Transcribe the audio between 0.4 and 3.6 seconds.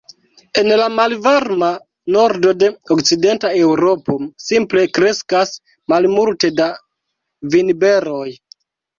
En la malvarma nordo de okcidenta